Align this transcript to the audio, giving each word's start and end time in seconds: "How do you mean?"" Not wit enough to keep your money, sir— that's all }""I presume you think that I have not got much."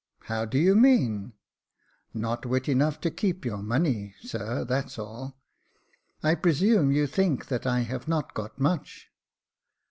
"How 0.31 0.45
do 0.45 0.57
you 0.57 0.73
mean?"" 0.73 1.33
Not 2.15 2.43
wit 2.47 2.67
enough 2.67 2.99
to 3.01 3.11
keep 3.11 3.45
your 3.45 3.61
money, 3.61 4.15
sir— 4.19 4.63
that's 4.65 4.97
all 4.97 5.37
}""I 6.23 6.33
presume 6.33 6.91
you 6.91 7.05
think 7.05 7.49
that 7.49 7.67
I 7.67 7.81
have 7.81 8.07
not 8.07 8.33
got 8.33 8.57
much." 8.59 9.11